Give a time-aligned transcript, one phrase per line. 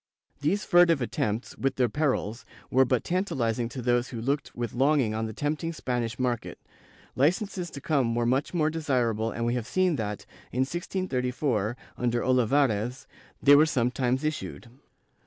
[0.37, 4.73] ^ These furtive attempts, with their perils, were but tantalizing to those who looked with
[4.73, 6.57] longing on the tempting Spanish market;
[7.15, 12.23] licences to come were much more desirable and we have seen that, in 1634, under
[12.23, 13.05] Olivares,
[13.43, 14.69] they were sometimes issued.